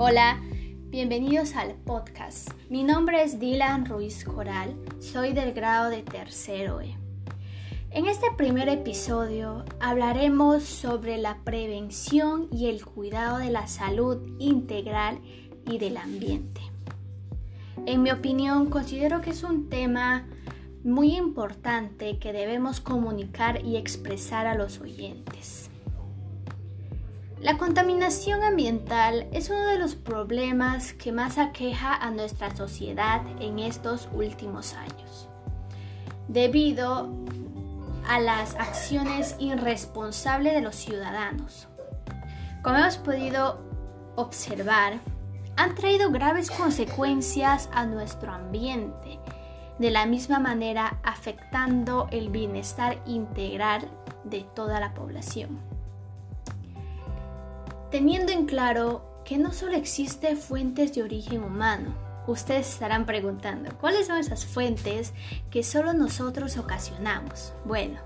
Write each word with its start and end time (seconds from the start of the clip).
Hola, 0.00 0.40
bienvenidos 0.90 1.56
al 1.56 1.74
podcast. 1.74 2.50
Mi 2.70 2.84
nombre 2.84 3.24
es 3.24 3.40
Dylan 3.40 3.84
Ruiz 3.84 4.24
Coral, 4.24 4.76
soy 5.00 5.32
del 5.32 5.52
grado 5.52 5.90
de 5.90 6.04
tercero 6.04 6.80
E. 6.80 6.94
En 7.90 8.06
este 8.06 8.28
primer 8.36 8.68
episodio 8.68 9.64
hablaremos 9.80 10.62
sobre 10.62 11.18
la 11.18 11.38
prevención 11.42 12.46
y 12.52 12.68
el 12.68 12.84
cuidado 12.84 13.38
de 13.38 13.50
la 13.50 13.66
salud 13.66 14.18
integral 14.38 15.18
y 15.68 15.78
del 15.78 15.96
ambiente. 15.96 16.60
En 17.84 18.04
mi 18.04 18.12
opinión, 18.12 18.70
considero 18.70 19.20
que 19.20 19.30
es 19.30 19.42
un 19.42 19.68
tema 19.68 20.28
muy 20.84 21.16
importante 21.16 22.20
que 22.20 22.32
debemos 22.32 22.80
comunicar 22.80 23.64
y 23.64 23.76
expresar 23.76 24.46
a 24.46 24.54
los 24.54 24.78
oyentes. 24.78 25.70
La 27.40 27.56
contaminación 27.56 28.42
ambiental 28.42 29.28
es 29.32 29.48
uno 29.48 29.64
de 29.68 29.78
los 29.78 29.94
problemas 29.94 30.92
que 30.92 31.12
más 31.12 31.38
aqueja 31.38 31.94
a 31.94 32.10
nuestra 32.10 32.54
sociedad 32.56 33.22
en 33.38 33.60
estos 33.60 34.08
últimos 34.12 34.74
años, 34.74 35.28
debido 36.26 37.08
a 38.08 38.18
las 38.18 38.56
acciones 38.56 39.36
irresponsables 39.38 40.52
de 40.52 40.62
los 40.62 40.74
ciudadanos. 40.74 41.68
Como 42.64 42.78
hemos 42.78 42.96
podido 42.96 43.60
observar, 44.16 44.94
han 45.56 45.76
traído 45.76 46.10
graves 46.10 46.50
consecuencias 46.50 47.70
a 47.72 47.86
nuestro 47.86 48.32
ambiente, 48.32 49.20
de 49.78 49.92
la 49.92 50.06
misma 50.06 50.40
manera 50.40 50.98
afectando 51.04 52.08
el 52.10 52.30
bienestar 52.30 53.00
integral 53.06 53.88
de 54.24 54.44
toda 54.56 54.80
la 54.80 54.92
población. 54.92 55.77
Teniendo 57.90 58.32
en 58.32 58.44
claro 58.44 59.02
que 59.24 59.38
no 59.38 59.50
solo 59.50 59.72
existen 59.72 60.36
fuentes 60.36 60.94
de 60.94 61.02
origen 61.02 61.42
humano, 61.42 61.94
ustedes 62.26 62.68
estarán 62.68 63.06
preguntando, 63.06 63.70
¿cuáles 63.80 64.08
son 64.08 64.18
esas 64.18 64.44
fuentes 64.44 65.14
que 65.50 65.62
solo 65.62 65.94
nosotros 65.94 66.58
ocasionamos? 66.58 67.54
Bueno, 67.64 67.98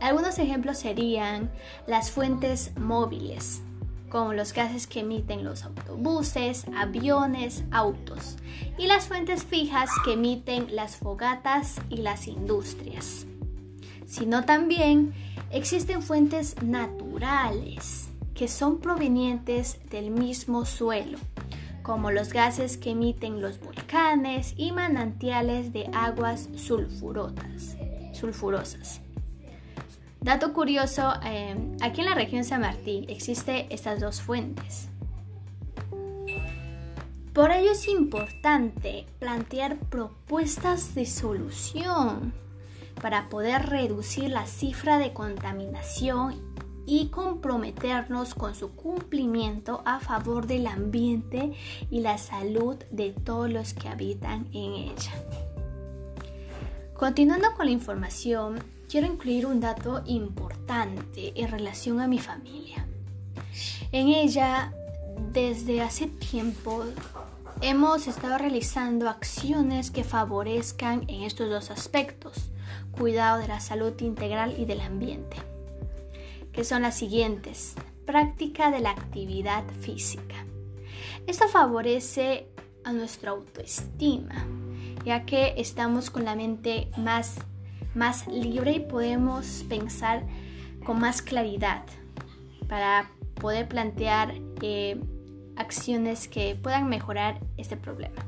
algunos 0.00 0.38
ejemplos 0.38 0.78
serían 0.78 1.50
las 1.88 2.12
fuentes 2.12 2.70
móviles, 2.78 3.60
como 4.08 4.34
los 4.34 4.52
gases 4.52 4.86
que 4.86 5.00
emiten 5.00 5.42
los 5.42 5.64
autobuses, 5.64 6.66
aviones, 6.76 7.64
autos, 7.72 8.36
y 8.78 8.86
las 8.86 9.08
fuentes 9.08 9.42
fijas 9.42 9.90
que 10.04 10.12
emiten 10.12 10.76
las 10.76 10.94
fogatas 10.94 11.80
y 11.88 11.98
las 11.98 12.28
industrias. 12.28 13.26
Sino 14.06 14.44
también 14.44 15.12
existen 15.50 16.02
fuentes 16.02 16.54
naturales 16.62 18.08
que 18.38 18.46
son 18.46 18.78
provenientes 18.78 19.80
del 19.90 20.12
mismo 20.12 20.64
suelo, 20.64 21.18
como 21.82 22.12
los 22.12 22.32
gases 22.32 22.76
que 22.76 22.90
emiten 22.90 23.42
los 23.42 23.58
volcanes 23.58 24.54
y 24.56 24.70
manantiales 24.70 25.72
de 25.72 25.90
aguas 25.92 26.48
sulfurosas. 26.54 27.76
Dato 30.20 30.52
curioso, 30.52 31.14
eh, 31.24 31.56
aquí 31.80 32.02
en 32.02 32.06
la 32.06 32.14
región 32.14 32.44
San 32.44 32.60
Martín 32.60 33.06
existen 33.08 33.66
estas 33.70 33.98
dos 33.98 34.22
fuentes. 34.22 34.88
Por 37.32 37.50
ello 37.50 37.72
es 37.72 37.88
importante 37.88 39.04
plantear 39.18 39.78
propuestas 39.78 40.94
de 40.94 41.06
solución 41.06 42.32
para 43.02 43.28
poder 43.28 43.66
reducir 43.66 44.30
la 44.30 44.46
cifra 44.46 44.98
de 44.98 45.12
contaminación 45.12 46.48
y 46.88 47.08
comprometernos 47.08 48.34
con 48.34 48.54
su 48.54 48.74
cumplimiento 48.74 49.82
a 49.84 50.00
favor 50.00 50.46
del 50.46 50.66
ambiente 50.66 51.52
y 51.90 52.00
la 52.00 52.16
salud 52.16 52.76
de 52.90 53.12
todos 53.12 53.50
los 53.50 53.74
que 53.74 53.88
habitan 53.88 54.46
en 54.54 54.72
ella. 54.72 55.12
Continuando 56.94 57.48
con 57.54 57.66
la 57.66 57.72
información, 57.72 58.64
quiero 58.88 59.06
incluir 59.06 59.44
un 59.44 59.60
dato 59.60 60.02
importante 60.06 61.34
en 61.36 61.50
relación 61.50 62.00
a 62.00 62.08
mi 62.08 62.18
familia. 62.18 62.86
En 63.92 64.08
ella, 64.08 64.72
desde 65.30 65.82
hace 65.82 66.06
tiempo, 66.06 66.84
hemos 67.60 68.06
estado 68.06 68.38
realizando 68.38 69.10
acciones 69.10 69.90
que 69.90 70.04
favorezcan 70.04 71.04
en 71.08 71.24
estos 71.24 71.50
dos 71.50 71.70
aspectos, 71.70 72.48
cuidado 72.92 73.40
de 73.40 73.48
la 73.48 73.60
salud 73.60 73.92
integral 74.00 74.54
y 74.58 74.64
del 74.64 74.80
ambiente 74.80 75.36
que 76.58 76.64
son 76.64 76.82
las 76.82 76.96
siguientes. 76.96 77.76
Práctica 78.04 78.72
de 78.72 78.80
la 78.80 78.90
actividad 78.90 79.62
física. 79.80 80.34
Esto 81.28 81.46
favorece 81.46 82.48
a 82.82 82.92
nuestra 82.92 83.30
autoestima, 83.30 84.44
ya 85.04 85.24
que 85.24 85.54
estamos 85.56 86.10
con 86.10 86.24
la 86.24 86.34
mente 86.34 86.90
más, 86.96 87.36
más 87.94 88.26
libre 88.26 88.72
y 88.72 88.80
podemos 88.80 89.64
pensar 89.68 90.26
con 90.84 90.98
más 90.98 91.22
claridad 91.22 91.84
para 92.68 93.08
poder 93.36 93.68
plantear 93.68 94.34
eh, 94.60 95.00
acciones 95.54 96.26
que 96.26 96.58
puedan 96.60 96.88
mejorar 96.88 97.38
este 97.56 97.76
problema. 97.76 98.26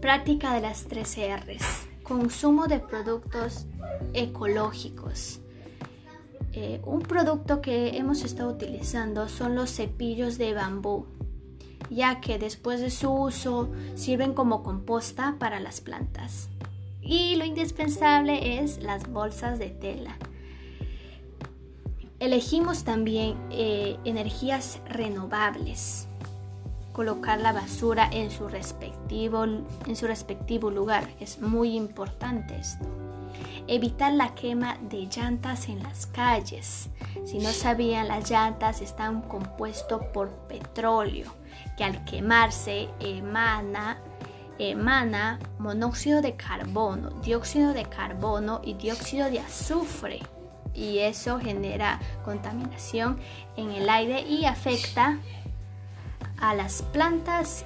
Práctica 0.00 0.54
de 0.54 0.60
las 0.60 0.84
tres 0.84 1.18
R's. 1.18 1.88
Consumo 2.04 2.68
de 2.68 2.78
productos 2.78 3.66
ecológicos 4.14 5.41
eh, 6.54 6.82
un 6.84 7.00
producto 7.00 7.62
que 7.62 7.96
hemos 7.96 8.24
estado 8.24 8.50
utilizando 8.50 9.28
son 9.28 9.54
los 9.54 9.70
cepillos 9.70 10.36
de 10.36 10.52
bambú, 10.52 11.06
ya 11.88 12.20
que 12.20 12.38
después 12.38 12.80
de 12.80 12.90
su 12.90 13.10
uso 13.10 13.70
sirven 13.94 14.34
como 14.34 14.62
composta 14.62 15.36
para 15.38 15.60
las 15.60 15.80
plantas. 15.80 16.50
Y 17.00 17.36
lo 17.36 17.46
indispensable 17.46 18.62
es 18.62 18.82
las 18.82 19.10
bolsas 19.10 19.58
de 19.58 19.70
tela. 19.70 20.16
Elegimos 22.20 22.84
también 22.84 23.36
eh, 23.50 23.96
energías 24.04 24.80
renovables. 24.86 26.06
Colocar 26.92 27.40
la 27.40 27.52
basura 27.52 28.08
en 28.12 28.30
su, 28.30 28.46
respectivo, 28.46 29.44
en 29.44 29.96
su 29.96 30.06
respectivo 30.06 30.70
lugar. 30.70 31.08
Es 31.18 31.40
muy 31.40 31.74
importante 31.74 32.56
esto. 32.56 32.86
Evitar 33.68 34.12
la 34.12 34.34
quema 34.34 34.76
de 34.82 35.06
llantas 35.06 35.68
en 35.68 35.82
las 35.82 36.06
calles. 36.06 36.88
Si 37.24 37.38
no 37.38 37.50
sabían, 37.50 38.08
las 38.08 38.28
llantas 38.28 38.80
están 38.80 39.22
compuestas 39.22 40.00
por 40.12 40.30
petróleo, 40.48 41.32
que 41.76 41.84
al 41.84 42.04
quemarse 42.04 42.88
emana, 42.98 43.98
emana 44.58 45.38
monóxido 45.58 46.22
de 46.22 46.34
carbono, 46.34 47.10
dióxido 47.22 47.72
de 47.72 47.84
carbono 47.84 48.60
y 48.64 48.74
dióxido 48.74 49.30
de 49.30 49.40
azufre. 49.40 50.20
Y 50.74 50.98
eso 50.98 51.38
genera 51.38 52.00
contaminación 52.24 53.20
en 53.56 53.70
el 53.70 53.88
aire 53.88 54.22
y 54.22 54.44
afecta 54.44 55.18
a 56.38 56.54
las 56.54 56.82
plantas 56.82 57.64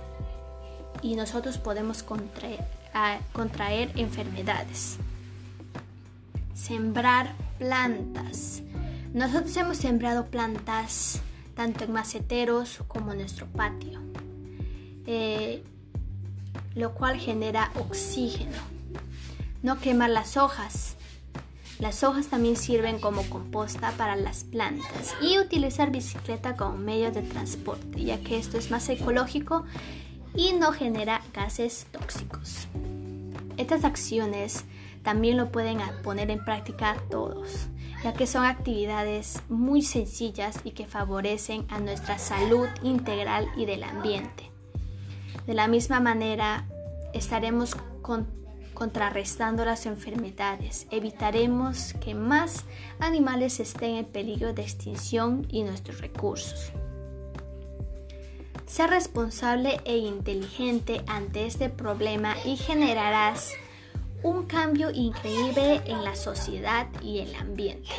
y 1.01 1.15
nosotros 1.15 1.57
podemos 1.57 2.03
contraer, 2.03 2.65
contraer 3.33 3.93
enfermedades 3.97 4.99
sembrar 6.57 7.35
plantas. 7.59 8.63
Nosotros 9.13 9.57
hemos 9.57 9.77
sembrado 9.77 10.27
plantas 10.27 11.21
tanto 11.55 11.85
en 11.85 11.93
maceteros 11.93 12.81
como 12.89 13.13
en 13.13 13.19
nuestro 13.19 13.47
patio, 13.47 14.01
eh, 15.07 15.63
lo 16.75 16.95
cual 16.95 17.19
genera 17.19 17.71
oxígeno. 17.77 18.59
No 19.63 19.79
quemar 19.79 20.11
las 20.11 20.37
hojas. 20.37 20.97
Las 21.79 22.03
hojas 22.05 22.29
también 22.29 22.57
sirven 22.57 22.99
como 22.99 23.23
composta 23.29 23.93
para 23.93 24.17
las 24.17 24.45
plantas 24.45 25.15
y 25.21 25.39
utilizar 25.39 25.91
bicicleta 25.91 26.57
como 26.57 26.79
medio 26.79 27.13
de 27.13 27.21
transporte, 27.21 28.03
ya 28.03 28.19
que 28.21 28.39
esto 28.39 28.57
es 28.57 28.71
más 28.71 28.89
ecológico 28.89 29.65
y 30.35 30.53
no 30.53 30.73
genera 30.73 31.21
gases 31.35 31.87
tóxicos. 31.91 32.67
Estas 33.59 33.85
acciones 33.85 34.65
también 35.07 35.37
lo 35.37 35.53
pueden 35.53 35.79
poner 36.03 36.33
en 36.33 36.45
práctica 36.45 36.97
todos, 37.09 37.69
ya 38.03 38.13
que 38.13 38.27
son 38.27 38.45
actividades 38.45 39.41
muy 39.49 39.83
sencillas 39.83 40.59
y 40.65 40.73
que 40.73 40.85
favorecen 40.85 41.65
a 41.69 41.79
nuestra 41.79 42.19
salud 42.19 42.67
integral 42.83 43.47
y 43.57 43.67
del 43.67 43.85
ambiente. 43.85 44.51
De 45.47 45.55
la 45.55 45.69
misma 45.69 46.01
manera, 46.01 46.67
estaremos 47.15 47.77
contrarrestando 48.75 49.65
las 49.65 49.87
enfermedades, 49.87 50.89
evitaremos 50.91 51.95
que 52.01 52.17
más 52.17 52.65
animales 52.99 53.61
estén 53.61 53.95
en 53.95 54.07
peligro 54.07 54.55
de 54.55 54.63
extinción 54.63 55.47
y 55.49 55.63
nuestros 55.63 56.01
recursos. 56.01 56.73
Ser 58.67 58.91
responsable 58.91 59.81
e 59.85 59.99
inteligente 59.99 61.05
ante 61.07 61.47
este 61.47 61.71
problema 61.71 62.35
y 62.45 62.57
generarás 62.57 63.53
un 64.27 64.45
cambio 64.47 64.91
increíble 64.91 65.83
en 65.87 66.03
la 66.03 66.17
sociedad 66.17 66.89
y 67.01 67.21
el 67.21 67.33
ambiente. 67.37 67.95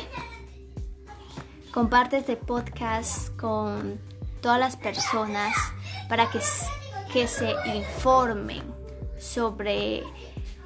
Comparte 1.72 2.18
este 2.18 2.36
podcast 2.36 3.34
con 3.36 3.98
todas 4.42 4.60
las 4.60 4.76
personas 4.76 5.54
para 6.06 6.30
que, 6.30 6.40
que 7.14 7.26
se 7.26 7.54
informen 7.74 8.62
sobre, 9.18 10.02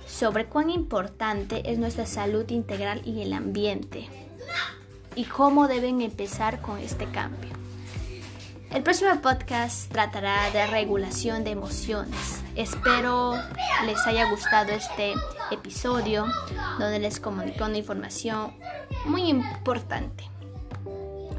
sobre 0.05 0.47
cuán 0.47 0.69
importante 0.69 1.63
es 1.71 1.79
nuestra 1.79 2.07
salud 2.07 2.51
integral 2.51 3.01
y 3.05 3.23
el 3.23 3.33
ambiente 3.33 4.09
y 5.15 5.25
cómo 5.27 5.69
deben 5.69 6.01
empezar 6.01 6.61
con 6.61 6.79
este 6.79 7.07
cambio. 7.07 7.62
El 8.75 8.83
próximo 8.83 9.21
podcast 9.21 9.93
tratará 9.93 10.51
de 10.51 10.67
regulación 10.67 11.45
de 11.45 11.51
emociones. 11.51 12.43
Espero 12.57 13.35
les 13.85 14.07
haya 14.07 14.31
gustado 14.31 14.73
este 14.73 15.13
episodio 15.51 16.27
donde 16.79 16.99
les 16.99 17.21
comunico 17.21 17.67
una 17.67 17.77
información 17.77 18.55
muy 19.05 19.29
importante. 19.29 20.25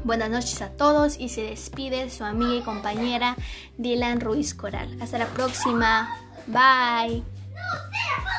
Buenas 0.04 0.30
noches 0.30 0.62
a 0.62 0.68
todos 0.70 1.18
y 1.18 1.28
se 1.28 1.42
despide 1.42 2.08
su 2.08 2.22
amiga 2.22 2.54
y 2.54 2.62
compañera 2.62 3.34
Dylan 3.78 4.20
Ruiz 4.20 4.54
Coral. 4.54 4.96
Hasta 5.00 5.18
la 5.18 5.26
próxima. 5.26 6.16
Bye. 6.46 7.33